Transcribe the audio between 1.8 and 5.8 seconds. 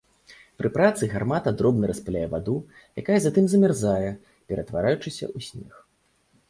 распыляе ваду, якая затым замярзае, ператвараючыся ў снег.